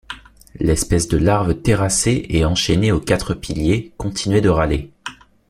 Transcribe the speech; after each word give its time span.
L’espèce 0.59 1.07
de 1.09 1.17
larve 1.19 1.61
terrassée 1.61 2.25
et 2.29 2.43
enchaînée 2.43 2.91
aux 2.91 2.99
quatre 2.99 3.35
piliers 3.35 3.91
continuait 3.97 4.41
de 4.41 4.49
râler. 4.49 4.89